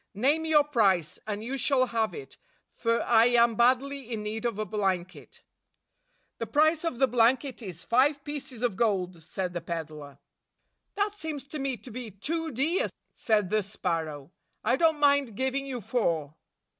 Name 0.15 0.45
your 0.45 0.63
price, 0.63 1.19
and 1.27 1.43
you 1.43 1.59
shall 1.59 1.85
have 1.85 2.11
it; 2.15 2.35
for 2.73 3.03
I 3.03 3.25
am 3.27 3.53
badly 3.53 4.11
in 4.11 4.23
need 4.23 4.45
of 4.45 4.57
a 4.57 4.65
blanket." 4.65 5.43
"The 6.39 6.47
price 6.47 6.83
of 6.83 6.97
the 6.97 7.05
blanket 7.07 7.61
is 7.61 7.85
five 7.85 8.23
pieces 8.23 8.63
of 8.63 8.75
gold," 8.75 9.21
said 9.21 9.53
the 9.53 9.61
peddler. 9.61 10.17
"That 10.95 11.13
seems 11.13 11.43
to 11.49 11.59
me 11.59 11.77
to 11.77 11.91
be 11.91 12.09
too 12.09 12.49
dear," 12.49 12.87
said 13.13 13.51
the 13.51 13.61
sparrow. 13.61 14.31
"I 14.63 14.75
don't 14.75 14.97
mind 14.99 15.35
giving 15.35 15.67
you 15.67 15.81
four." 15.81 16.33